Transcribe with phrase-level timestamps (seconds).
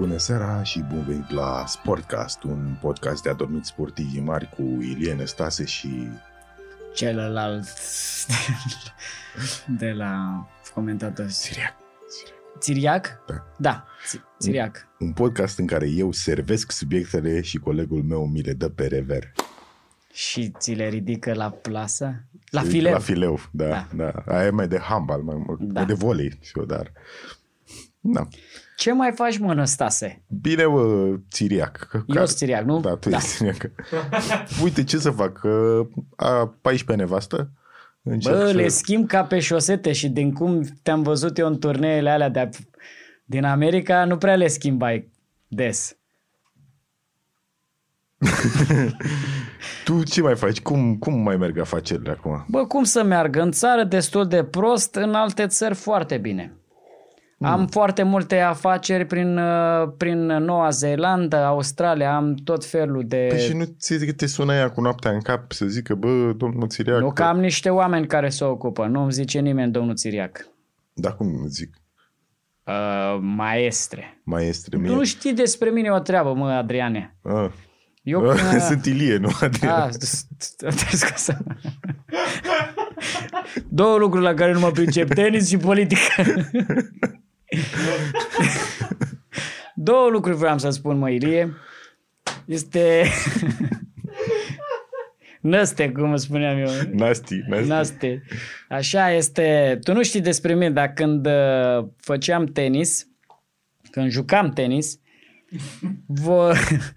[0.00, 5.14] Bună seara și bun venit la Sportcast, un podcast de adormit sportivi mari cu Ilie
[5.14, 6.08] Năstase și...
[6.94, 7.66] celălalt
[9.78, 10.44] de la
[10.74, 11.28] comentator.
[11.28, 11.74] Siriac.
[12.58, 13.24] Țiriac?
[13.26, 13.46] Da.
[13.58, 14.86] Da, Ți- Țiriac.
[14.98, 19.32] Un podcast în care eu servesc subiectele și colegul meu mi le dă pe rever.
[20.12, 22.14] Și ți le ridică la plasă?
[22.50, 22.92] La Se- fileu.
[22.92, 23.86] La fileu, da, da.
[23.94, 24.10] Da.
[24.24, 24.34] da.
[24.36, 25.84] Aia e mai de handbal, mai, mai Da.
[25.84, 26.92] de volei și eu, dar...
[28.00, 28.28] Da.
[28.76, 30.22] Ce mai faci, mă, Năstase?
[30.40, 31.86] Bine, bă, Țiriac.
[31.90, 32.80] că- Eu care- sunt Țiriac, nu?
[32.80, 33.16] Da, tu Da.
[33.16, 33.70] ești Țiriac.
[34.62, 35.32] Uite, ce să fac?
[35.32, 35.82] că
[36.16, 37.50] A 14 nevastă.
[38.02, 38.52] Încerc Bă, să...
[38.52, 42.48] le schimb ca pe șosete și din cum te-am văzut eu în turneele alea de
[43.24, 45.10] din America, nu prea le schimbai
[45.48, 45.96] des.
[49.84, 50.60] Tu ce mai faci?
[50.60, 52.44] Cum, cum mai merg afacerile acum?
[52.48, 53.42] Bă, cum să meargă?
[53.42, 56.52] În țară destul de prost, în alte țări foarte bine.
[57.42, 63.26] Am foarte multe afaceri prin, uh, prin Noua Zeelandă, Australia, am tot felul de...
[63.28, 66.68] Păi și nu ți te sună ea cu noaptea în cap să zică, bă, domnul
[66.68, 67.00] Țiriac...
[67.00, 70.46] Nu că am niște oameni care se ocupă, nu îmi zice nimeni domnul Țiriac.
[70.92, 71.74] Da, cum zic?
[72.64, 74.20] Uh, maestre.
[74.24, 74.94] Maestre Tu mie.
[74.94, 77.16] nu știi despre mine o treabă, mă, Adriane.
[77.22, 77.50] Ah.
[78.02, 78.58] Eu până...
[78.68, 79.80] Sunt Ilie, nu Adrian.
[79.80, 79.88] Ah,
[80.58, 81.36] te scuze.
[83.68, 86.22] Două lucruri la care nu mă pricep, tenis și politică.
[89.74, 91.52] Două lucruri vreau să spun, mă, Ilie.
[92.44, 93.02] Este...
[95.40, 96.68] Năste, cum spuneam eu.
[96.92, 97.68] Nasti, nasti.
[97.68, 98.22] Naste.
[98.68, 99.78] Așa este.
[99.82, 103.08] Tu nu știi despre mine, dar când uh, făceam tenis,
[103.90, 105.00] când jucam tenis,
[106.06, 106.48] vo...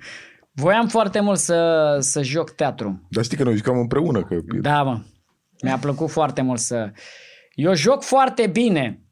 [0.51, 3.07] voiam foarte mult să, să joc teatru.
[3.09, 4.35] Dar știi că noi jucam împreună, că...
[4.61, 5.01] Da, mă.
[5.61, 6.91] Mi-a plăcut foarte mult să...
[7.53, 9.02] Eu joc foarte bine.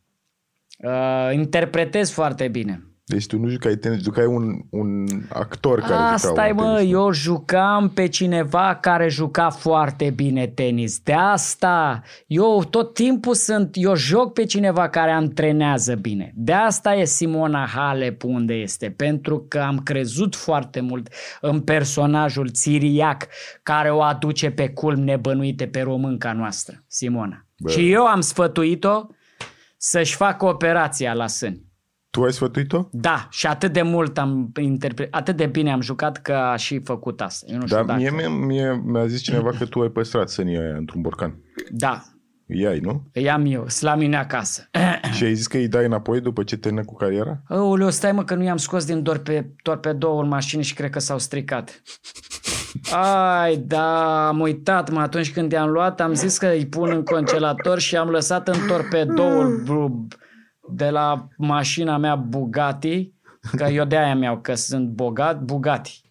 [0.84, 2.86] Uh, interpretez foarte bine.
[3.12, 6.76] Deci tu nu jucai tenis, jucai un, un actor care Asta juca e, un mă,
[6.78, 6.92] tenis.
[6.92, 11.00] eu jucam pe cineva care juca foarte bine tenis.
[11.00, 16.32] De asta, eu tot timpul sunt, eu joc pe cineva care antrenează bine.
[16.36, 21.10] De asta e Simona Halep unde este, pentru că am crezut foarte mult
[21.42, 23.28] în personajul Țiriac
[23.64, 27.46] care o aduce pe culm nebănuite pe românca noastră, Simona.
[27.58, 27.70] Bă.
[27.70, 29.06] Și eu am sfătuit-o
[29.84, 31.66] să-și facă operația la sâni.
[32.10, 32.88] Tu ai sfătuit-o?
[32.92, 36.82] Da, și atât de mult am interpretat, atât de bine am jucat că a și
[36.84, 37.46] făcut asta.
[37.50, 38.00] Eu nu știu Dar dacă...
[38.00, 41.36] mie, mie, mie mi-a zis cineva că tu ai păstrat sânii aia într-un borcan.
[41.70, 42.04] Da,
[42.48, 43.10] Îi ai, nu?
[43.14, 44.70] îi am eu, sunt la mine acasă.
[45.16, 47.42] Și ai zis că îi dai înapoi după ce termină cu cariera?
[47.48, 51.00] Aoleu, stai mă că nu i-am scos din torpe, torpedoul în mașină și cred că
[51.00, 51.82] s-au stricat.
[52.94, 57.04] Ai, da, am uitat, mă, atunci când i-am luat, am zis că îi pun în
[57.04, 60.08] congelator și am lăsat în torpedoul bu-
[60.74, 63.14] de la mașina mea Bugatti,
[63.56, 66.02] că eu de aia mi-au, că sunt bogat, Bugatti.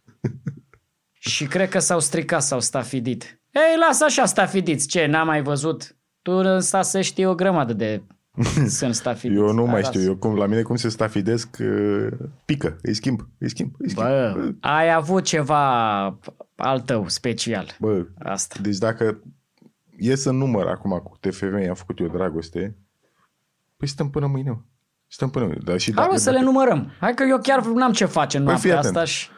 [1.19, 3.41] Și cred că s-au stricat, s-au stafidit.
[3.50, 5.97] Ei, lasă așa stafidiți, ce, n-am mai văzut?
[6.22, 8.03] Tu în stat să știi o grămadă de
[8.79, 9.41] sunt stafidiți.
[9.41, 9.99] Eu nu mai Hai, știu.
[9.99, 10.11] lasă.
[10.11, 12.07] Eu cum, la mine cum se stafidesc, uh,
[12.45, 12.77] pică.
[12.83, 14.07] Îi schimb, îi schimb, îi schimb.
[14.07, 16.05] Bă, ai avut ceva
[16.57, 17.77] al tău special.
[17.81, 18.57] Bă, Asta.
[18.63, 19.23] deci dacă
[19.97, 22.77] ies în număr acum cu TFM, i-am făcut eu dragoste,
[23.77, 24.51] păi stăm până mâine.
[24.51, 24.59] mă.
[25.07, 25.61] Stăm până mâine.
[25.65, 26.93] Dar și Hai dacă, mă să le numărăm.
[27.01, 29.05] Hai că eu chiar n-am ce face în Păi fii noaptea atent.
[29.07, 29.29] asta și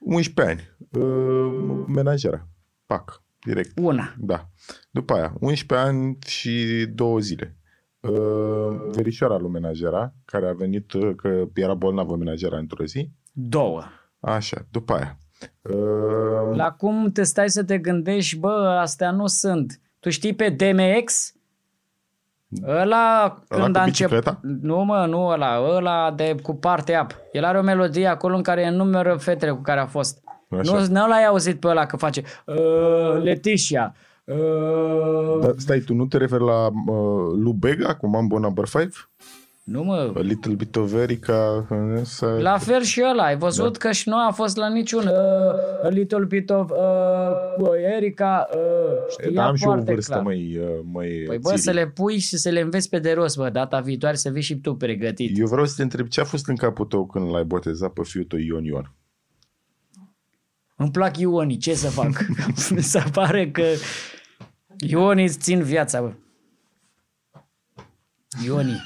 [0.00, 0.76] 11 ani.
[1.04, 2.46] Uh, menajera.
[2.86, 3.22] Pac.
[3.44, 3.78] Direct.
[3.78, 4.14] una.
[4.18, 4.48] Da.
[4.90, 7.56] După aia, 11 ani și două zile.
[8.00, 13.10] Uh, verișoara lui menajera, care a venit, uh, că era bolnavă menajera într-o zi.
[13.32, 13.82] Două.
[14.20, 15.18] Așa, după aia.
[15.62, 19.80] Uh, La cum te stai să te gândești, bă, astea nu sunt.
[20.00, 21.34] Tu știi pe DMX?
[22.66, 23.84] Ăla când cu a început...
[23.84, 24.40] bicicleta?
[24.60, 27.14] Nu mă, nu ăla, ăla de cu parte ap.
[27.32, 30.22] El are o melodie acolo în care enumeră fetele cu care a fost.
[30.58, 30.72] Așa.
[30.72, 33.94] Nu, nu l-ai auzit pe ăla că face uh, Leticia.
[34.30, 38.94] Uh, Dar stai, tu nu te referi la uh, Lubega cu Mambo Number 5?
[39.64, 41.66] Nu mă, A little bit of Erica.
[41.70, 42.26] uh, Să...
[42.40, 43.78] La fel și ăla, ai văzut da.
[43.78, 48.60] că și nu a fost la niciun uh, a little bit of uh, Erica, uh,
[49.10, 50.24] știa da, am și o foarte vârstă, clar.
[50.24, 51.60] măi, uh, măi Păi bă, Țiri.
[51.60, 54.42] să le pui și să le înveți pe de rost, bă, data viitoare să vii
[54.42, 55.38] și tu pregătit.
[55.38, 58.00] Eu vreau să te întreb ce a fost în capul tău când l-ai botezat pe
[58.04, 58.94] fiul tău Ion Ion?
[60.76, 62.26] Îmi plac ionii, ce să fac?
[62.74, 63.62] Mi se pare că
[64.80, 66.14] ionii îți țin viața, bă.
[68.44, 68.80] Ionii.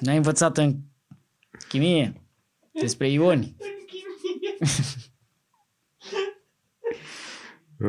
[0.00, 0.76] N-ai învățat în
[1.68, 2.22] chimie
[2.72, 3.56] despre ioni.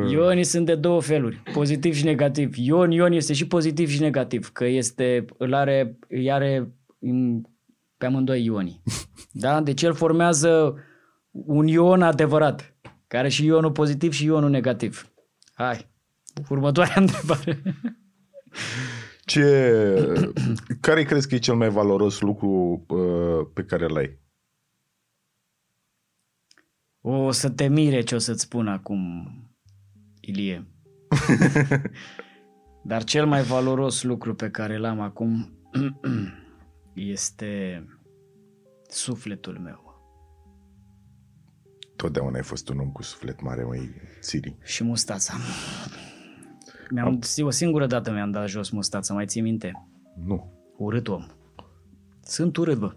[0.10, 2.56] Ionii sunt de două feluri, pozitiv și negativ.
[2.56, 7.42] Ion, ion este și pozitiv și negativ, că este, îl are, îi are, îm,
[7.98, 8.82] pe amândoi ionii.
[9.32, 9.62] Da?
[9.62, 10.76] Deci el formează
[11.32, 12.76] un ion adevărat,
[13.08, 15.12] care și ionul pozitiv și ionul negativ.
[15.54, 15.88] Hai,
[16.50, 17.62] următoarea întrebare.
[19.26, 19.44] Ce,
[20.82, 24.20] care crezi că e cel mai valoros lucru uh, pe care l ai?
[27.02, 29.28] O să te mire ce o să-ți spun acum,
[30.20, 30.68] Ilie.
[32.84, 35.52] Dar cel mai valoros lucru pe care l-am acum
[36.94, 37.84] este
[38.90, 39.86] sufletul meu.
[41.96, 43.90] Totdeauna ai fost un om cu suflet mare, măi,
[44.20, 44.58] Siri.
[44.64, 45.34] Și mustața.
[46.90, 49.88] Mi-am, o singură dată mi-am dat jos mustața, mai ții minte?
[50.26, 50.54] Nu.
[50.78, 51.26] Urât om.
[52.24, 52.94] Sunt urât, bă.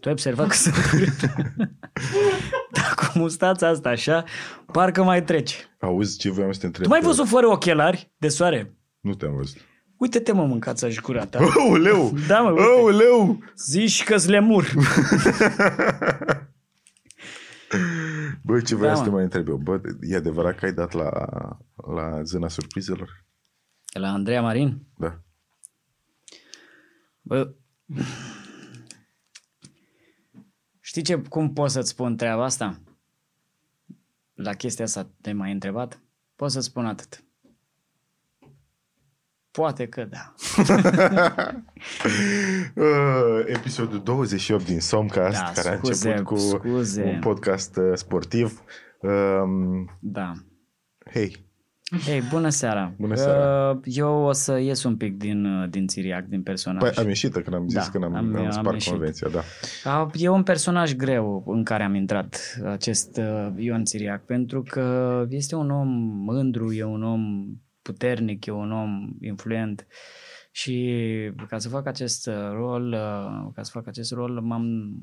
[0.00, 1.20] Tu ai observat că sunt urât.
[2.76, 4.24] Dar cu mustața asta așa,
[4.72, 5.68] parcă mai treci.
[5.80, 6.84] Auzi ce voiam să te întreb?
[6.84, 8.74] Tu mai văzut fără ochelari de soare?
[9.00, 9.56] Nu te-am văzut.
[9.96, 11.38] Uite-te mă mâncața și curata.
[11.58, 12.12] Aoleu!
[12.26, 12.62] Da, mă, uite.
[12.62, 13.38] Aoleu!
[13.56, 14.66] Zici că-ți lemur.
[18.42, 19.14] Bă, ce vreau Da, să te mă.
[19.14, 19.56] mai întreb eu?
[19.56, 21.10] Bă, e adevărat că ai dat la,
[21.94, 23.24] la zâna surprizelor?
[23.92, 24.86] La Andreea Marin?
[24.98, 25.20] Da.
[27.22, 27.54] Bă,
[30.80, 32.80] știi ce, cum pot să-ți spun treaba asta?
[34.34, 36.00] La chestia asta te-ai mai întrebat?
[36.36, 37.24] Pot să-ți spun atât.
[39.50, 40.34] Poate că da.
[42.74, 42.84] Uh,
[43.46, 47.02] episodul 28 din Somcast, Da, care scuze, a început cu scuze.
[47.14, 48.60] un podcast uh, sportiv.
[49.00, 50.32] Um, Da.
[51.12, 51.48] hei,
[52.04, 52.94] Hei, bună seara.
[52.98, 53.70] Bună seara.
[53.70, 56.80] Uh, Eu o să ies un pic din, uh, din Țiriac, din personaj.
[56.80, 58.90] păi, am ieșit când am zis Da, că am, am- am, am spart ieșit.
[58.90, 59.40] convenția, da.
[59.90, 65.24] A, E un personaj greu în care am intrat acest uh, Ion Țiriac, pentru că
[65.28, 65.88] este un om
[66.24, 67.20] mândru, e un om
[67.92, 69.86] puternic, e un om influent
[70.52, 70.96] și
[71.48, 74.94] ca să fac acest uh, rol, uh, ca să fac acest rol, m-am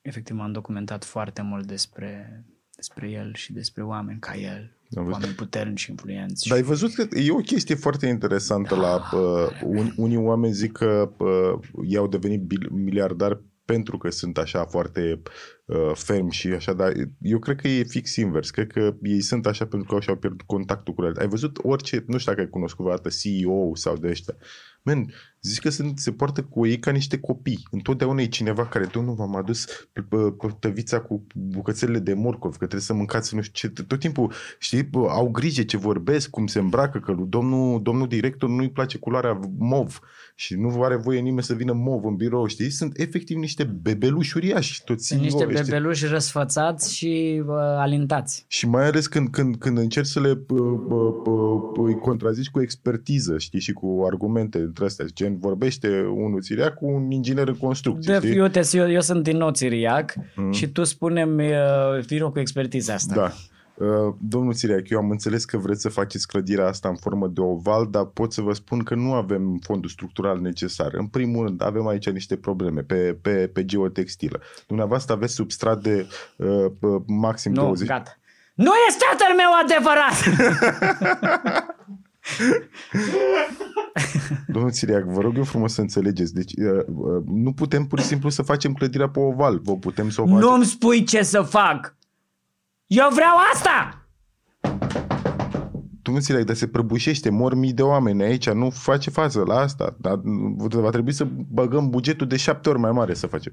[0.00, 2.44] efectiv m-am documentat foarte mult despre
[2.76, 5.12] despre el și despre oameni ca el, Am văzut.
[5.12, 6.48] oameni puternici și influenți.
[6.48, 8.94] Dar ai văzut că e o chestie foarte interesantă la...
[9.18, 11.58] Uh, un, unii oameni zic că uh,
[11.88, 15.22] ei au devenit bil- miliardari pentru că sunt așa foarte
[15.64, 18.50] uh, fermi și așa, dar eu cred că e fix invers.
[18.50, 21.26] Cred că ei sunt așa pentru că și-au pierdut contactul cu realitate.
[21.26, 24.34] Ai văzut orice, nu știu dacă ai cunoscut vreodată CEO sau de ăștia.
[24.86, 27.66] Men, zici că sunt, se poartă cu ei ca niște copii.
[27.70, 32.50] Întotdeauna e cineva care, domnul, v-am adus p- p- p- tăvița cu bucățelele de morcov,
[32.50, 33.82] că trebuie să mâncați nu știu ce.
[33.82, 38.08] Tot timpul, știi, bă, au grijă ce vorbesc, cum se îmbracă, că lui domnul, domnul
[38.08, 40.00] director nu-i place culoarea mov
[40.34, 42.70] și nu are voie nimeni să vină mov în birou, știi?
[42.70, 45.70] Sunt efectiv niște bebeluși uriași, toți Sunt niște CEO-ii, știi?
[45.70, 48.44] bebeluși răsfățați și uh, alintați.
[48.48, 52.60] Și mai ales când, când, când încerci să le p- p- p- îi contrazici cu
[52.60, 55.06] expertiză, știi, și cu argumente între astea.
[55.14, 58.40] Gen, vorbește unul țiriac cu un inginer în construcție, De, știi?
[58.40, 60.52] uite, eu, eu sunt din nou țiriac Mm.
[60.52, 63.14] și tu spune-mi, uh, vino cu expertiza asta.
[63.14, 63.32] Da.
[63.86, 67.40] Uh, Domnul Țiriac, eu am înțeles că vreți să faceți clădirea asta în formă de
[67.40, 70.94] oval, dar pot să vă spun că nu avem fondul structural necesar.
[70.94, 74.40] În primul rând, avem aici niște probleme pe, pe, pe geotextilă.
[74.66, 76.06] Dumneavoastră aveți substrat de
[76.36, 76.48] uh,
[76.80, 77.88] uh, maxim Nu, 20...
[77.88, 78.16] gata.
[78.54, 80.16] Nu este tatăl meu adevărat!
[84.46, 86.34] Domnul Țiriac, vă rog eu frumos să înțelegeți.
[86.34, 89.60] Deci uh, uh, nu putem pur și simplu să facem clădirea pe oval.
[89.62, 90.40] Vă putem să o facem.
[90.40, 91.96] Nu-mi spui ce să fac!
[92.86, 94.00] Eu vreau asta!
[96.02, 99.96] Domnul Țiriac, dar se prăbușește, mor mii de oameni aici, nu face față la asta.
[100.00, 100.20] Dar
[100.68, 103.52] va trebui să băgăm bugetul de șapte ori mai mare să facem.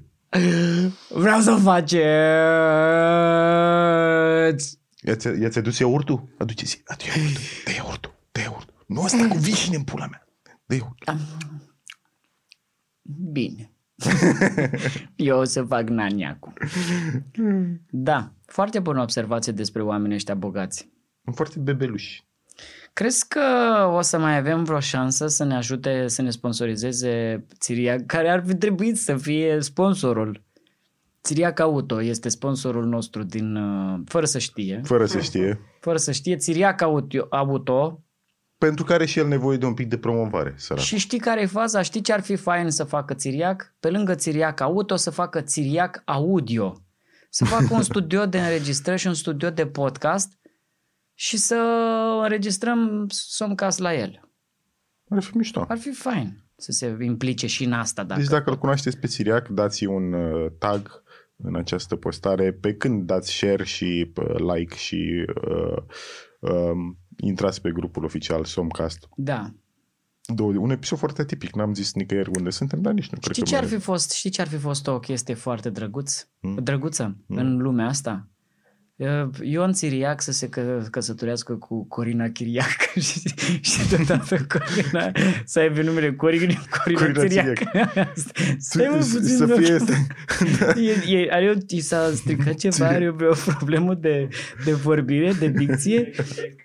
[1.08, 2.02] Vreau să faceți!
[5.06, 6.24] I-ați, i-ați adus iaurtul?
[6.38, 8.74] Aduceți, adu iaurtul, dă iaurtul, dă iaurtul.
[8.86, 10.26] Nu asta cu vișine în pula mea.
[10.66, 11.14] Dă iaurtul.
[13.32, 13.70] Bine.
[15.16, 16.52] Eu o să fac nani acum.
[17.90, 20.88] Da, foarte bună observație despre oamenii ăștia bogați.
[21.24, 22.26] Sunt foarte bebeluși.
[22.92, 23.40] Crezi că
[23.92, 28.44] o să mai avem vreo șansă să ne ajute să ne sponsorizeze Țiriac, care ar
[28.46, 30.42] fi trebuit să fie sponsorul?
[31.22, 35.60] Țiriac Auto este sponsorul nostru din, uh, fără să știe, Fără să știe.
[35.80, 38.03] fără să știe, Țiriac Auto, Auto
[38.64, 40.84] Pentru care și el nevoie de un pic de promovare, sărac.
[40.84, 41.82] și știi care e faza?
[41.82, 43.74] Știi ce ar fi fain să facă Țiriac?
[43.80, 46.82] Pe lângă Țiriac Auto să facă Țiriac Audio.
[47.30, 50.38] Să facă un studio de înregistrări și un studio de podcast
[51.14, 51.54] și să
[52.22, 54.28] înregistrăm Somcast la el.
[55.08, 55.64] Ar fi mișto.
[55.68, 58.04] Ar fi fain să se implice și în asta.
[58.04, 58.20] Dacă...
[58.20, 61.02] Deci dacă îl cunoașteți pe Țiriac, dați un uh, tag
[61.36, 65.76] în această postare, pe când dați share și uh, like și uh,
[66.38, 66.72] uh,
[67.16, 69.08] intrați pe grupul oficial Somcast.
[69.16, 69.50] Da.
[70.26, 71.54] Două, un episod foarte atipic.
[71.54, 73.78] N-am zis nicăieri unde suntem, dar nici nu cred Știi că ce ar mai- fi
[73.78, 74.12] fost?
[74.12, 76.26] Știi ce ar fi fost o chestie foarte drăguț?
[76.40, 76.54] Mm.
[76.62, 77.36] Drăguță Mm.
[77.36, 78.28] în lumea asta?
[78.96, 83.20] Uh, Ion Țiriac să se că, căsătorească cu Corina Chiriac și,
[83.60, 85.12] și deodată Corina
[85.44, 87.58] să aibă numele Corina, Corina, Corina Țiriac.
[88.58, 89.56] Stai mă Să- puțin, să nu.
[89.56, 89.92] fie asta.
[91.08, 94.28] E, e, are, o- i s-a stricat ceva, are o, o problemă de,
[94.64, 96.10] de vorbire, de dicție.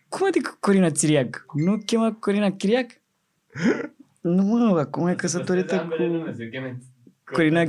[0.10, 1.46] Cum adică Corina Țiriac?
[1.54, 2.86] Nu o chema Corina Chiriac?
[4.22, 5.96] Nu mă, acum e căsătorită cu...
[7.34, 7.64] Corina-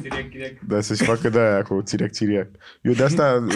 [0.69, 2.49] Da, să-și facă de aia cu țiriac țiriac.
[2.83, 3.47] Eu de asta,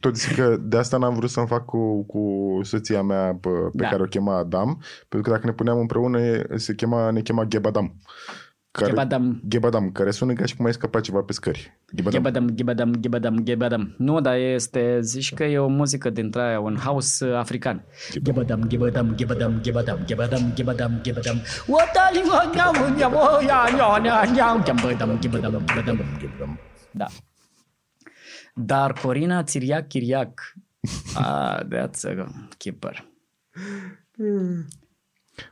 [0.00, 3.82] tot zic că de asta n-am vrut să-mi fac cu, cu soția mea pe, pe
[3.82, 3.88] Da.
[3.88, 7.44] care o chema Adam, pentru că dacă ne puneam împreună, e- se chema, ne chema
[7.44, 7.94] Ghebadam.
[8.74, 9.40] Care, Ghebadam.
[9.48, 11.78] Ghebadam, care sună ca și cum ai scăpat ceva pe scări.
[11.92, 12.22] Ghebadam.
[12.22, 13.94] Ghebadam, ghebadam, ghebadam, ghebadam.
[13.98, 17.84] Nu, dar este, zici că e o muzică dintre aia, un house uh, african.
[18.22, 21.36] Ghebadam, ghebadam, ghebadam, ghebadam, ghebadam, ghebadam, ghebadam.
[21.66, 25.96] Watali wa nyam nyam o ya nya nya nya ghebadam, ghebadam, ghebadam.
[26.18, 26.58] Ghebadam.
[26.90, 27.06] Da.
[28.54, 30.54] Dar Corina Țiriac Chiriac,
[31.14, 32.26] ah, that's a
[32.58, 33.06] keeper.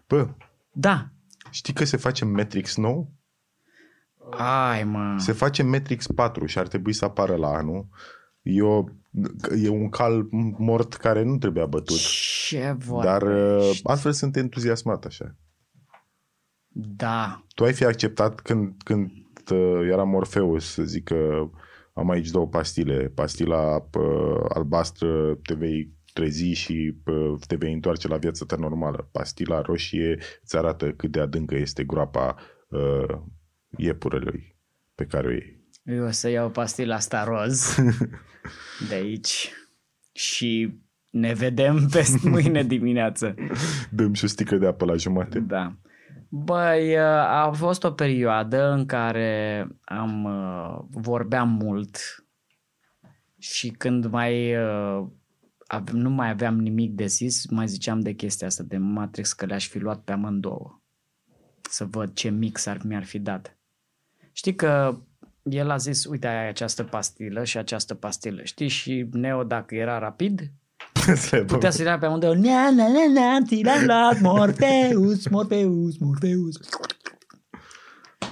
[0.06, 0.28] Bă,
[0.72, 1.10] Da.
[1.52, 3.12] Știi că se face Matrix nou?
[4.30, 5.14] Ai, mă.
[5.18, 7.88] Se face Matrix 4 și ar trebui să apară la anul.
[8.42, 8.84] E, o,
[9.62, 10.28] e un cal
[10.58, 11.98] mort care nu trebuia bătut.
[12.48, 13.06] Ce vorbe.
[13.06, 15.36] Dar uh, altfel sunt entuziasmat așa.
[16.74, 17.44] Da.
[17.54, 19.10] Tu ai fi acceptat când, când
[19.52, 21.50] uh, era Morpheus să zic că
[21.94, 23.12] am aici două pastile.
[23.14, 29.08] Pastila uh, albastră te vei trezi și uh, te vei întoarce la viața ta normală.
[29.12, 32.36] Pastila roșie îți arată cât de adâncă este groapa
[32.68, 33.18] uh,
[33.76, 34.56] iepurelui
[34.94, 35.60] pe care o iei.
[35.84, 37.76] Eu o să iau pastila asta roz
[38.88, 39.52] de aici
[40.12, 43.34] și ne vedem peste mâine dimineață.
[43.90, 45.38] Dăm și o sticlă de apă la jumate.
[45.38, 45.76] Da.
[46.28, 51.96] Băi, a fost o perioadă în care am uh, vorbeam mult
[53.38, 54.54] și când mai
[55.72, 59.32] uh, ave- nu mai aveam nimic de zis, mai ziceam de chestia asta de Matrix
[59.32, 60.80] că le-aș fi luat pe amândouă.
[61.70, 63.56] Să văd ce mix ar, mi-ar fi dat.
[64.32, 64.98] Știi că
[65.42, 68.68] el a zis, uite, ai această pastilă și această pastilă, știi?
[68.68, 70.52] Și Neo, dacă era rapid,
[71.46, 72.34] putea să ia pe amândouă.
[72.34, 76.56] Na, na, na, na, ți l-am luat, Morpheus, Morpheus, Morpheus.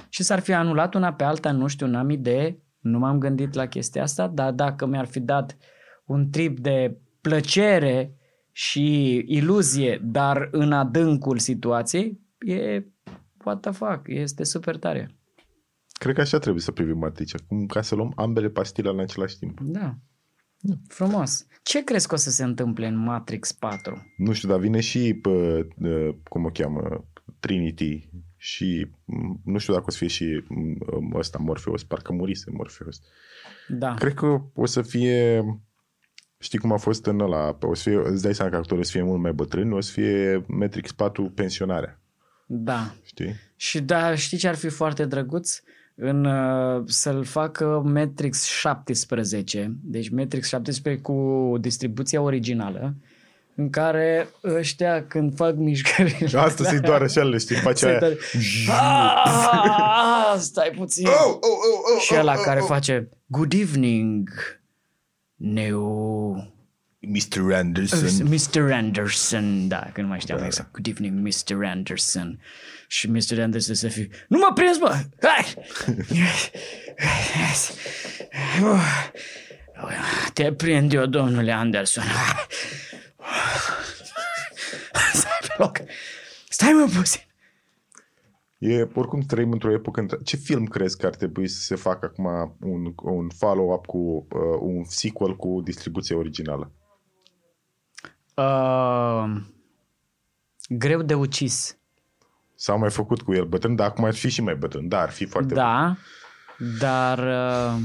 [0.09, 3.67] Și s-ar fi anulat una pe alta, nu știu, n-am idee, nu m-am gândit la
[3.67, 5.57] chestia asta, dar dacă mi-ar fi dat
[6.05, 8.15] un trip de plăcere
[8.51, 12.83] și iluzie, dar în adâncul situației, e
[13.45, 15.15] what the fuck, este super tare.
[15.91, 19.37] Cred că așa trebuie să privim Matrix, acum ca să luăm ambele pastile în același
[19.37, 19.59] timp.
[19.61, 19.97] Da.
[20.87, 21.45] Frumos.
[21.63, 24.13] Ce crezi că o să se întâmple în Matrix 4?
[24.17, 27.05] Nu știu, dar vine și pe, uh, cum o cheamă,
[27.39, 30.43] Trinity și m, nu știu dacă o să fie și
[30.99, 33.01] m, ăsta Morpheus, parcă murise Morpheus.
[33.67, 33.93] Da.
[33.93, 35.43] Cred că o să fie,
[36.41, 38.83] știi cum a fost în ăla, o să fie, îți dai seama că actorul o
[38.83, 41.99] să fie mult mai bătrân, o să fie Matrix 4 pensionarea,
[42.45, 42.93] Da.
[43.03, 43.35] știi?
[43.55, 45.59] Și da, știi ce ar fi foarte drăguț?
[45.95, 52.93] În, uh, să-l facă Matrix 17, deci Matrix 17 cu distribuția originală,
[53.55, 56.39] în care ăștia când fac mișcările...
[56.39, 57.99] Asta să-i doară și ele, știi, face Se aia.
[57.99, 58.17] doare.
[58.69, 61.07] Ah, Stai puțin.
[61.07, 62.65] Oh, oh, oh, oh, Și ăla oh, care oh.
[62.67, 64.29] face Good evening,
[65.41, 66.35] Neo...
[66.99, 67.53] Mr.
[67.53, 68.27] Anderson.
[68.27, 68.71] Mr.
[68.71, 70.71] Anderson, da, că nu mai știam exact.
[70.71, 71.65] Good evening, Mr.
[71.65, 72.39] Anderson.
[72.87, 73.39] Și Mr.
[73.39, 74.99] Anderson să fie, nu mă prins, bă!
[75.21, 75.53] Hai!
[80.33, 82.03] Te prind eu, domnule Anderson.
[85.13, 85.77] Stai pe loc.
[86.49, 87.21] Stai mă puțin.
[88.61, 89.99] E, oricum trăim într-o epocă...
[89.99, 93.97] între- Ce film crezi că ar trebui să se facă acum un, un follow-up cu
[93.97, 96.71] uh, un sequel cu distribuție originală?
[98.35, 99.41] Uh,
[100.69, 101.77] greu de ucis.
[102.55, 104.87] S-au mai făcut cu el bătrân, dar acum ar fi și mai bătrân.
[104.87, 105.95] Da, ar fi foarte Da,
[106.79, 107.17] dar...
[107.19, 107.79] Uh,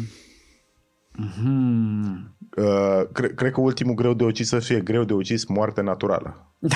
[1.36, 2.64] hmm, bun.
[2.64, 6.52] Uh, cre- cred că ultimul greu de ucis să fie greu de ucis moarte naturală.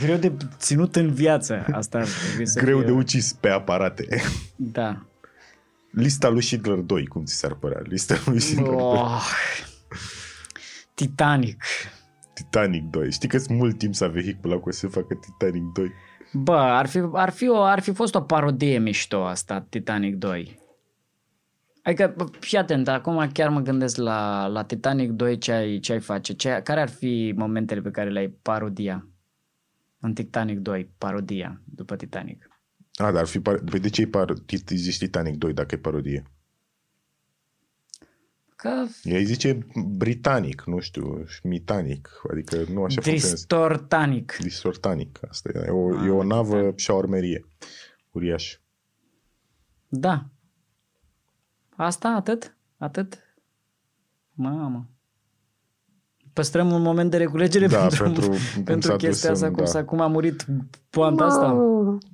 [0.00, 1.64] greu de ținut în viață.
[1.72, 2.86] Asta ar trebui să greu fie.
[2.86, 4.06] de ucis pe aparate.
[4.56, 5.02] Da.
[5.90, 7.80] Lista lui Schindler 2, cum ți s-ar părea?
[7.84, 8.82] Lista lui Schindler 2.
[8.82, 9.22] Oh.
[10.94, 11.64] Titanic.
[12.34, 13.12] Titanic 2.
[13.12, 15.92] Știi că sunt mult timp să vehicula cu să se facă Titanic 2.
[16.32, 20.58] Bă, ar fi, ar, fi o, ar fi fost o parodie mișto asta, Titanic 2.
[21.82, 25.92] Adică, bă, fii atent, acum chiar mă gândesc la, la Titanic 2 ce ai, ce
[25.92, 29.06] ai face, ce, care ar fi momentele pe care le-ai parodia?
[30.00, 32.48] În Titanic 2, parodia după Titanic.
[32.94, 33.58] A, dar ar fi par...
[33.58, 34.34] Păi de ce e par...
[34.66, 36.22] zici Titanic 2 dacă e parodie?
[38.56, 43.34] Că Ei zice britanic, nu știu, șmitanic, adică nu așa funcționează.
[43.34, 44.36] distortanic.
[44.40, 45.62] Distortanic, asta e.
[45.66, 47.44] E o, e o navă șaormerie.
[48.10, 48.58] Uriaș.
[49.88, 50.30] Da.
[51.76, 52.56] Asta atât?
[52.76, 53.18] Atât?
[54.32, 54.90] Mamă.
[56.38, 59.52] Păstrăm un moment de reculegere Da, pentru, pentru cum pentru s-a chestia dus asta, în-
[59.52, 59.70] cum, da.
[59.70, 60.46] s-a, cum a murit
[60.90, 61.56] poanta asta.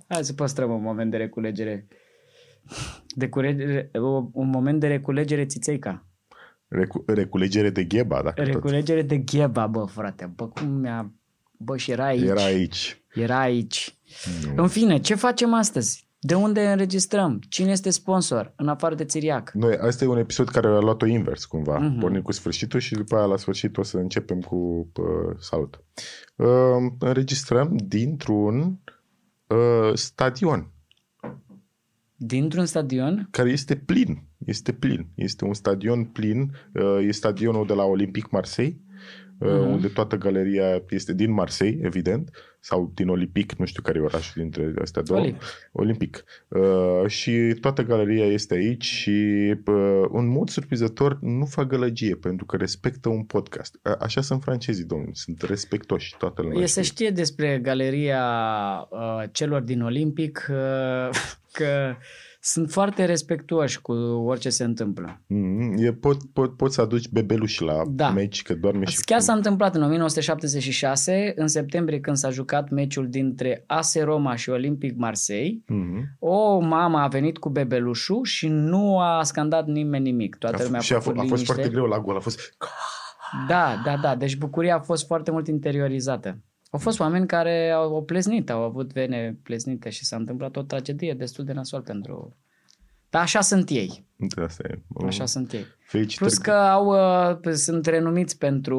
[0.09, 1.87] Hai să păstrăm un moment de reculegere.
[3.17, 6.05] De curegere, o- un moment de reculegere țițeica.
[6.69, 8.53] Recu- reculegere de gheba, dacă tot.
[8.53, 10.33] Reculegere de gheba, bă, frate.
[10.37, 11.13] Bă, cum mi-a...
[11.57, 12.23] Bă, și era aici.
[12.29, 13.03] Era aici.
[13.15, 13.97] Era aici.
[14.57, 16.07] În fine, ce facem astăzi?
[16.27, 17.41] De unde înregistrăm?
[17.49, 18.53] Cine este sponsor?
[18.57, 19.51] În afară de Țiriac.
[19.53, 21.79] Noi, asta e un episod care a luat-o invers, cumva.
[21.79, 21.97] Mhm.
[21.97, 22.01] Mm-hmm.
[22.01, 24.57] Pornim cu sfârșitul și după aia la sfârșit o să începem cu
[24.97, 25.85] uh, salut.
[26.37, 26.47] Uh,
[26.99, 28.79] înregistrăm dintr-un
[29.47, 30.73] uh, stadion
[32.17, 33.29] Dintr-un stadion?
[33.31, 34.23] care este plin.
[34.47, 35.09] Este plin.
[35.15, 36.53] Este un stadion plin.
[36.75, 38.81] Uh, e stadionul de la Olympic Marseille,
[39.45, 39.71] uh, Mhm.
[39.71, 44.43] unde toată galeria este din Marseille, evident, sau din Olympic, nu știu care e orașul
[44.43, 45.21] dintre astea două.
[45.21, 45.43] Olimpic.
[45.73, 46.25] Olimpic.
[46.49, 49.11] Uh, și toată galeria este aici și
[49.67, 53.79] uh, în mod surprinzător nu fac gălăgie pentru că respectă un podcast.
[53.83, 56.63] A- așa sunt francezii, domnule, sunt respectoși toată lumea.
[56.63, 56.95] E să știe.
[57.07, 58.25] știe despre galeria
[58.91, 61.09] uh, celor din Olimpic uh,
[61.59, 61.95] că
[62.47, 63.93] sunt foarte respectuoși cu
[64.27, 65.21] orice se întâmplă.
[65.27, 68.11] Mm, e, pot, pot, poți să aduci bebeluși la Da.
[68.11, 69.01] meci, că doarme și...
[69.05, 74.51] Chiar s-a întâmplat în 1976, în septembrie, când s-a jucat meciul dintre AS Roma și
[74.51, 75.63] Olympic Marseille.
[75.73, 76.17] Mm-hmm.
[76.19, 80.37] O mamă a venit cu bebelușul și nu a scandat nimeni nimic.
[80.37, 81.53] Toată A, lumea f- și a, făcut f- a fost liniște.
[81.55, 82.17] foarte greu la gol.
[82.17, 82.57] A fost...
[83.49, 84.17] Da, da, da.
[84.17, 86.39] Deci bucuria a fost foarte mult interiorizată.
[86.75, 90.63] Au fost oameni care au, au pleznit, au avut vene pleznite și s-a întâmplat o
[90.63, 92.37] tragedie destul de nasol pentru...
[93.11, 94.05] Dar așa sunt ei.
[94.45, 94.79] Asta e.
[95.07, 95.65] Așa sunt ei.
[95.87, 96.31] Felicitări.
[96.31, 98.79] Plus că au, uh, sunt renumiți pentru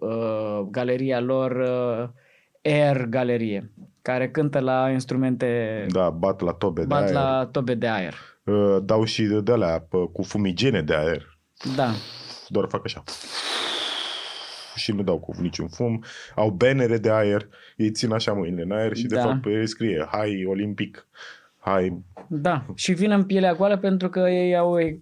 [0.00, 2.08] uh, galeria lor uh,
[2.62, 3.72] Air Galerie,
[4.02, 7.14] care cântă la instrumente, Da, bat la tobe bat de aer.
[7.14, 8.14] la tobe de aer.
[8.44, 11.38] Uh, dau și de, de alea pă, cu fumigene de aer.
[11.76, 11.90] Da.
[12.48, 13.02] Doar fac așa.
[14.78, 16.02] Și nu dau cu niciun fum.
[16.34, 17.48] Au bannere de aer.
[17.76, 19.22] Ei țin așa mâinile în aer și de Da.
[19.22, 21.06] fapt pe ele scrie Hai Olimpic.
[21.58, 22.02] Hai.
[22.28, 25.00] Da, și vin în pielea goală pentru că ei au e,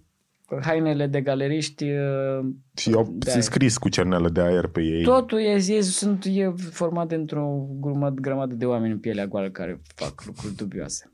[0.61, 1.83] hainele de galeriști.
[1.83, 3.41] uh, Și au De sunt aer.
[3.41, 5.03] scris cu cerneală de aer pe ei.
[5.03, 9.81] Totul e, e, sunt, e format dintr-o grămadă, grămadă de oameni în pielea goală care
[9.95, 11.11] fac lucruri dubioase.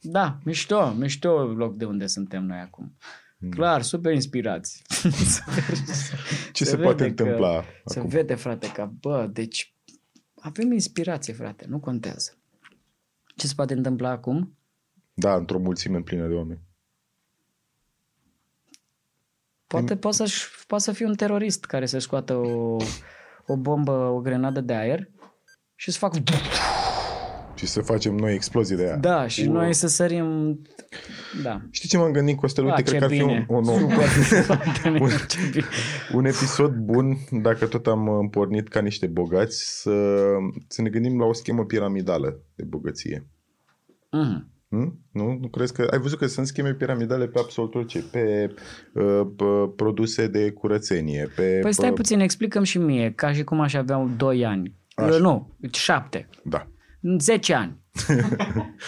[0.00, 2.92] Da, mișto, mișto loc de unde suntem noi acum.
[3.50, 4.82] Clar, super inspirați.
[4.88, 5.76] Super-
[6.52, 8.10] Ce se se, poate vede că- întâmpla Se acum?
[8.10, 9.74] vede, frate, că, bă, deci
[10.40, 12.36] avem inspirație, frate, nu contează.
[13.36, 14.56] Ce se poate întâmpla acum?
[15.14, 16.60] Da, într-o mulțime plină de oameni.
[19.66, 20.30] Poate, poate, să,
[20.66, 22.76] poate să fie un terorist care să scoată o,
[23.46, 25.08] o bombă, o grenadă de aer
[25.74, 26.18] și să facă...
[27.62, 28.96] Și să facem noi explozii de aia.
[28.96, 30.60] Da, și noi să sărim...
[31.42, 31.60] Da.
[31.70, 32.64] Știi ce m-am gândit, Costel?
[32.64, 33.46] Uite, Ah, cred ce că ar fi un, bine.
[33.48, 33.96] un, un, Super.
[34.52, 35.64] Foarte bine, ce bine.
[36.14, 40.14] un episod bun, dacă tot am uh, pornit ca niște bogați, să,
[40.68, 43.26] să ne gândim la o schemă piramidală de bogăție.
[44.10, 44.50] Mhm.
[44.68, 44.98] Hm?
[45.12, 45.38] Nu?
[45.40, 45.88] nu crezi că...
[45.90, 48.04] Ai văzut că sunt scheme piramidale pe absolut orice.
[48.10, 48.54] Pe,
[48.94, 49.44] uh, pe
[49.76, 51.58] produse de curățenie, pe...
[51.62, 54.74] Păi stai pe- puțin, explicăm și mie, ca și cum aș avea 2 ani.
[54.94, 55.14] Așa.
[55.14, 56.28] Eu, nu, 7.
[56.44, 56.66] Da.
[57.18, 57.80] 10 ani.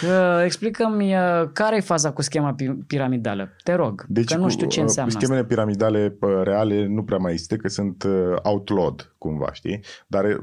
[0.02, 3.48] Uh, Explicăm-mi uh, care e faza cu schema pi- piramidală.
[3.62, 5.24] Te rog, Deci că nu cu, știu ce uh, înseamnă asta.
[5.26, 9.80] schemele piramidale uh, reale nu prea mai există, că sunt uh, outlawed, cumva, știi?
[10.06, 10.36] Dar uh,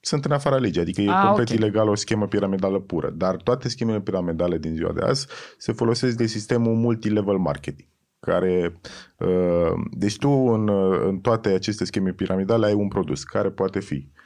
[0.00, 1.54] sunt în afara legii, adică e Ah, complet ok.
[1.56, 3.10] ilegal o schemă piramidală pură.
[3.16, 5.26] Dar toate schemele piramidale din ziua de azi
[5.58, 7.88] se folosesc de sistemul multilevel marketing
[8.20, 8.80] care,
[9.18, 13.80] uh, deci tu în, uh, în toate aceste scheme piramidale ai un produs care poate
[13.80, 14.23] fi uh,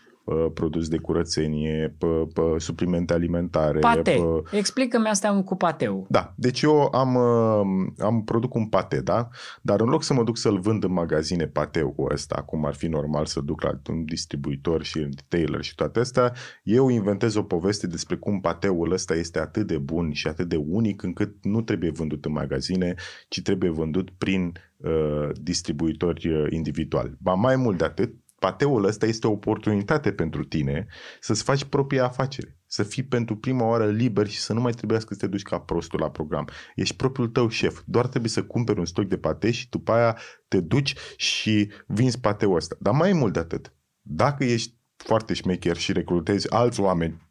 [0.54, 3.78] produs de curățenie, p- p- suplimente alimentare.
[3.78, 4.16] Pate.
[4.16, 6.06] p- Explică-mi asta cu pateu.
[6.10, 9.28] da, deci eu am, uh, am produc un pate, da?
[9.62, 12.86] Dar în loc să mă duc să-l vând în magazine pateul ăsta, cum ar fi
[12.86, 17.86] normal să duc la un distribuitor și retailer și toate astea, eu inventez o poveste
[17.86, 21.90] despre cum pateul ăsta este atât de bun și atât de unic încât nu trebuie
[21.90, 22.94] vândut în magazine,
[23.28, 27.16] ci trebuie vândut prin uh, distribuitori uh, individuali.
[27.18, 30.86] Ba mai mult de atât, pateul ăsta este o oportunitate pentru tine
[31.20, 35.14] să-ți faci propria afacere, să fii pentru prima oară liber și să nu mai trebuiască
[35.14, 36.48] să te duci ca prostul la program.
[36.74, 40.18] Ești propriul tău șef, doar trebuie să cumperi un stoc de pate și după aia
[40.48, 42.76] te duci și vinzi pateul ăsta.
[42.80, 47.26] Dar mai mult de atât, dacă ești foarte șmecher și recrutezi alți oameni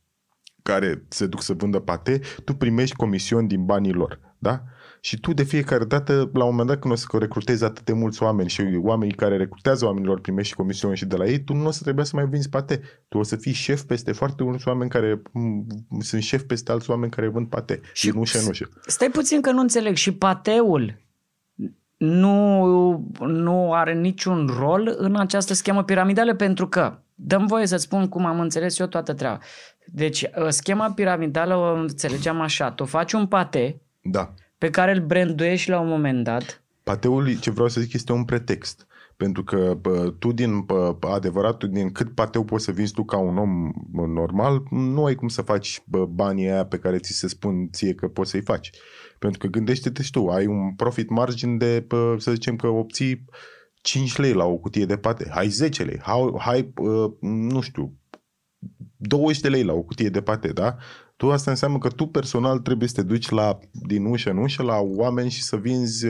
[0.63, 4.26] care se duc să vândă pate, tu primești comision din banii lor.
[4.37, 4.61] Da?
[4.99, 7.93] Și tu de fiecare dată, la un moment dat când o să recrutezi atât de
[7.93, 11.65] mulți oameni și oamenii care recrutează oamenilor primești comisiuni și de la ei, tu nu
[11.65, 12.81] o să trebuie să mai vinzi pate.
[13.07, 15.21] Tu o să fii șef peste foarte mulți oameni care
[15.99, 17.81] sunt șef peste alți oameni care vând pate.
[17.93, 18.69] Și din ușă în ușă.
[18.85, 19.95] Stai puțin că nu înțeleg.
[19.95, 21.01] Și pateul
[21.97, 28.09] nu, nu are niciun rol în această schemă piramidală pentru că Dăm voie să spun
[28.09, 29.39] cum am înțeles eu toată treaba.
[29.85, 32.71] Deci, schema piramidală o înțelegeam așa.
[32.71, 36.63] Tu faci un pate, da pe care îl branduiești la un moment dat.
[36.83, 38.87] Pateul, ce vreau să zic, este un pretext.
[39.17, 43.17] Pentru că pă, tu din pă, adevărat, din cât pateu poți să vinzi tu ca
[43.17, 43.71] un om
[44.13, 47.93] normal, nu ai cum să faci pă, banii aia pe care ți se spun ție
[47.93, 48.69] că poți să-i faci.
[49.19, 53.25] Pentru că gândește-te și tu, ai un profit margin de, pă, să zicem că obții
[53.81, 57.93] 5 lei la o cutie de pate, hai 10 lei, hai, hai pă, nu știu,
[58.97, 60.77] 20 de lei la o cutie de pate, da?
[61.17, 64.63] Tu asta înseamnă că tu personal trebuie să te duci la, din ușă în ușă
[64.63, 66.05] la oameni și să vinzi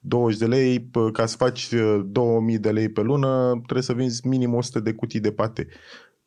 [0.00, 1.68] 20 uh, de lei ca să faci
[2.06, 5.66] 2000 uh, de lei pe lună, trebuie să vinzi minim 100 de cutii de pate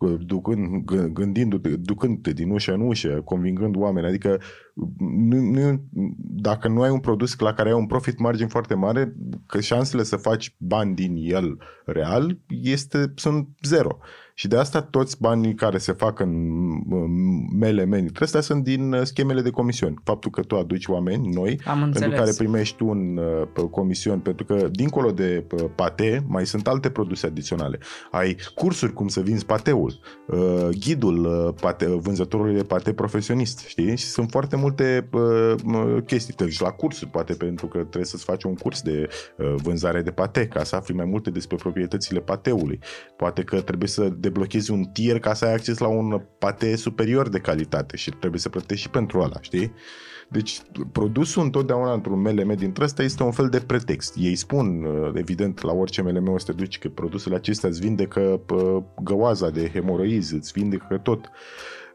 [0.07, 4.07] ducând, gândindu-te, ducând-te din ușă în ușă, convingând oameni.
[4.07, 4.39] Adică
[4.97, 5.83] nu, nu,
[6.17, 10.03] dacă nu ai un produs la care ai un profit margin foarte mare, că șansele
[10.03, 13.97] să faci bani din el real este, sunt zero.
[14.33, 16.31] Și de asta toți banii care se fac în
[17.59, 19.95] mele meni astea sunt din uh, schemele de comisiuni.
[20.03, 22.19] Faptul că tu aduci oameni noi, Am pentru înțeles.
[22.19, 27.25] care primești un uh, comision, pentru că dincolo de uh, pate mai sunt alte produse
[27.25, 27.79] adiționale.
[28.11, 33.97] Ai cursuri cum să vinzi pateul, uh, ghidul uh, pate, vânzătorului de pate profesionist, știi?
[33.97, 35.53] Și sunt foarte multe uh,
[36.05, 36.33] chestii.
[36.33, 40.11] Te la cursuri, poate, pentru că trebuie să-ți faci un curs de uh, vânzare de
[40.11, 42.79] pate, ca să afli mai multe despre proprietățile pateului.
[43.15, 47.29] Poate că trebuie să deblochezi un tier ca să ai acces la un pate superior
[47.29, 49.73] de calitate și trebuie să plătești și pentru ăla, știi?
[50.29, 54.15] Deci produsul întotdeauna într-un MLM dintre ăsta este un fel de pretext.
[54.17, 57.79] Ei spun, uh, evident, la orice MLM o să te duci că produsele acestea îți
[57.79, 58.41] vindecă
[59.03, 61.29] găoaza de hemoroizi, îți vindecă tot.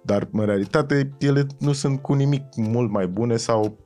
[0.09, 3.85] Dar, în realitate, ele nu sunt cu nimic mult mai bune sau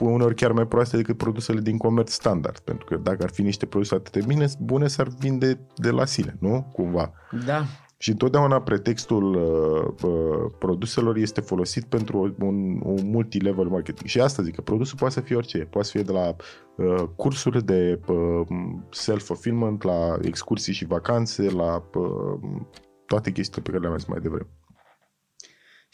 [0.00, 2.58] uneori chiar mai proaste decât produsele din comerț standard.
[2.58, 6.04] Pentru că dacă ar fi niște produse atât de bine, bune, s-ar vinde de la
[6.04, 6.70] sine, nu?
[6.72, 7.12] Cumva.
[7.46, 7.62] Da.
[7.98, 14.08] Și întotdeauna pretextul uh, uh, produselor este folosit pentru un, un multi-level marketing.
[14.08, 15.58] Și asta zic că produsul poate să fie orice.
[15.58, 16.36] Poate să fie de la
[16.76, 18.46] uh, cursuri de uh,
[18.90, 22.40] self-fulfillment, la excursii și vacanțe, la uh,
[23.06, 24.48] toate chestiile pe care le-am zis mai devreme.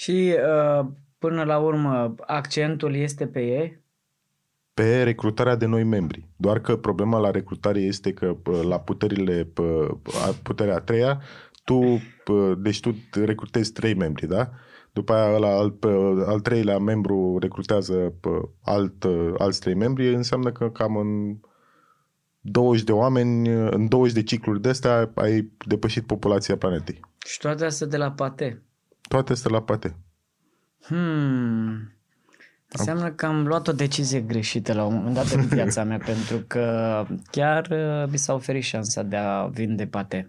[0.02, 0.86] Și uh,
[1.18, 3.80] până la urmă, accentul este pe ei?
[4.74, 6.28] pe recrutarea de noi membri.
[6.36, 8.36] Doar că problema la recrutare este că
[8.68, 9.48] la puterile,
[10.42, 11.22] puterea a treia,
[11.64, 12.00] tu,
[12.58, 14.50] deci tu recrutezi trei membri, da?
[14.92, 15.78] După aia ăla, al,
[16.26, 18.14] al treilea membru recrutează
[18.62, 19.04] alt,
[19.38, 21.36] alți trei membri, înseamnă că cam în
[22.40, 27.00] 20 de oameni, în 20 de cicluri de astea ai depășit populația planetei.
[27.26, 28.62] Și toate astea de la pate?
[29.12, 29.96] Toate astea la pate.
[30.83, 31.92] Hmm.
[32.68, 36.44] Înseamnă că am luat o decizie greșită la un moment dat în viața mea, pentru
[36.46, 40.29] că chiar uh, mi s-a oferit șansa de a vinde pate.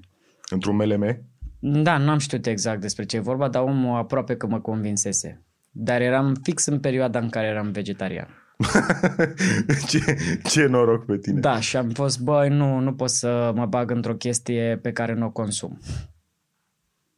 [0.49, 1.21] Într-un MLM?
[1.59, 5.41] Da, nu am știut exact despre ce e vorba, dar omul aproape că mă convinsese.
[5.71, 8.27] Dar eram fix în perioada în care eram vegetarian.
[9.87, 11.39] ce, ce noroc pe tine.
[11.39, 15.13] Da, și am fost, băi, nu, nu pot să mă bag într-o chestie pe care
[15.13, 15.79] nu o consum.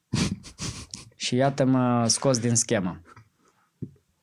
[1.25, 3.01] și iată-mă scos din schemă.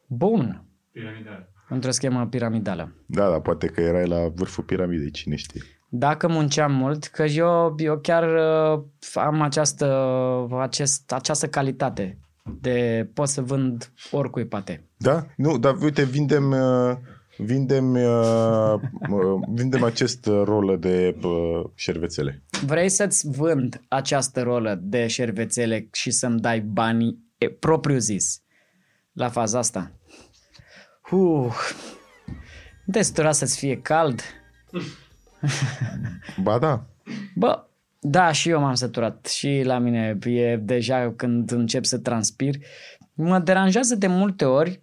[0.06, 0.64] Bun.
[0.92, 1.50] Piramidal.
[1.68, 2.94] Într-o schemă piramidală.
[3.06, 5.62] Da, da, poate că erai la vârful piramidei, cine știe.
[5.88, 8.84] Dacă munceam mult, că eu, eu chiar uh,
[9.14, 9.86] am această,
[10.60, 12.18] acest, această calitate
[12.60, 14.88] de pot să vând oricui pate.
[14.96, 15.26] Da?
[15.36, 16.96] Nu, dar uite, vindem, uh,
[17.36, 18.80] vindem, uh,
[19.54, 22.42] vindem acest rolă de uh, șervețele.
[22.66, 28.42] Vrei să-ți vând această rolă de șervețele și să-mi dai banii propriu zis
[29.12, 29.92] la faza asta?
[31.10, 31.54] Uh,
[32.84, 34.20] destura să-ți fie cald?
[36.42, 36.86] Ba da.
[37.34, 37.64] Bă,
[38.00, 39.26] da, și eu m-am săturat.
[39.26, 42.54] Și la mine e deja când încep să transpir.
[43.14, 44.82] Mă deranjează de multe ori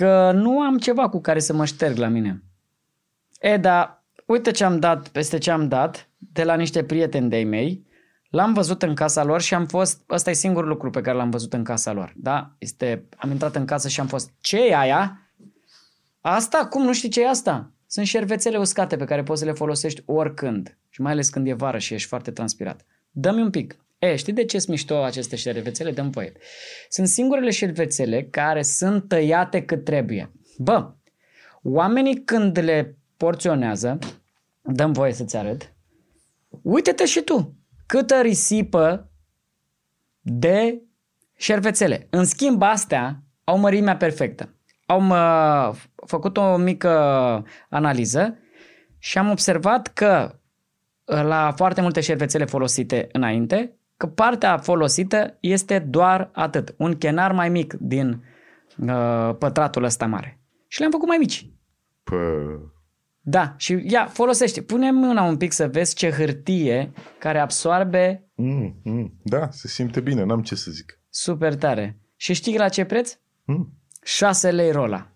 [0.00, 2.42] că nu am ceva cu care să mă șterg la mine.
[3.40, 7.44] E, da, uite ce am dat peste ce am dat de la niște prieteni de-ai
[7.44, 7.86] mei.
[8.30, 11.30] L-am văzut în casa lor și am fost, ăsta e singurul lucru pe care l-am
[11.30, 12.54] văzut în casa lor, da?
[12.58, 15.30] Este, am intrat în casă și am fost, ce e aia?
[16.20, 16.66] Asta?
[16.70, 17.70] Cum nu știi ce e asta?
[17.86, 21.52] Sunt șervețele uscate pe care poți să le folosești oricând și mai ales când e
[21.52, 22.84] vară și ești foarte transpirat.
[23.10, 23.76] Dă-mi un pic.
[24.00, 25.90] E, știi de ce sunt mișto aceste șervețele?
[25.90, 26.32] Dăm voie.
[26.88, 30.32] Sunt singurele șervețele care sunt tăiate cât trebuie.
[30.58, 30.92] Bă,
[31.62, 33.98] oamenii când le porționează,
[34.62, 35.72] dăm voie să-ți arăt,
[36.62, 39.10] uite-te și tu, câtă risipă
[40.20, 40.82] de
[41.36, 42.06] șervețele.
[42.10, 44.54] În schimb, astea au mărimea perfectă.
[44.86, 45.74] Au mă,
[46.06, 46.90] făcut o mică
[47.68, 48.38] analiză
[48.98, 50.40] și am observat că
[51.04, 57.48] la foarte multe șervețele folosite înainte, că partea folosită este doar atât, un chenar mai
[57.48, 58.24] mic din
[58.78, 60.40] uh, pătratul ăsta mare.
[60.66, 61.50] Și le-am făcut mai mici.
[62.02, 62.16] Pă...
[63.20, 64.62] Da, și ia, folosește.
[64.62, 70.00] Pune mâna un pic să vezi ce hârtie care absoarbe Mm, mm, da, se simte
[70.00, 70.98] bine, n-am ce să zic.
[71.10, 71.98] super tare.
[72.16, 73.16] Și știi la ce preț?
[73.44, 73.72] Mm.
[74.02, 75.10] 6 lei rola.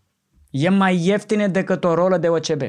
[0.50, 2.62] E mai ieftine decât o rolă de OCB,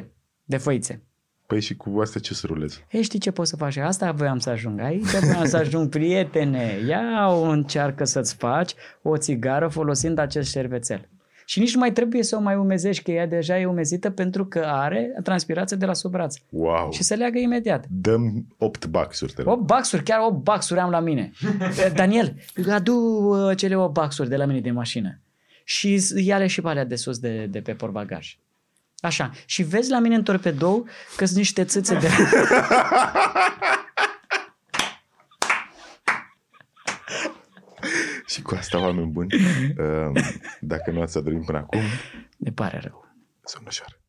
[0.44, 1.04] de făițe.
[1.46, 2.82] Păi și cu astea ce să rulez?
[2.92, 3.78] Ei, știi ce poți să faci?
[3.78, 4.80] Asta voiam să ajung.
[4.80, 6.80] Aici voiam să ajung, prietene.
[6.88, 11.10] Ia o încearcă să-ți faci o țigară folosind acest șervețel.
[11.46, 14.46] Și nici nu mai trebuie să o mai umezești, că ea deja e umezită pentru
[14.46, 16.36] că are transpirație de la sub braț.
[16.50, 16.92] Wow!
[16.92, 17.86] Și se leagă imediat.
[17.90, 19.54] Dăm 8 baxuri, te rog.
[19.54, 21.32] 8 baxuri, chiar 8 baxuri am la mine.
[21.96, 22.36] Daniel,
[22.70, 25.20] adu uh, cele 8 baxuri de la mine din mașină.
[25.64, 28.38] Și ia-le și pe alea de sus de, de pe porbagaj.
[29.00, 29.32] Așa.
[29.46, 32.08] Și vezi la mine în torpedou că sunt niște țâțe de...
[38.28, 40.24] Și cu asta, oameni buni, uh,
[40.60, 41.80] dacă nu ați adormit până acum,
[42.38, 43.08] Ne pare rău.
[43.44, 44.00] somn ușor.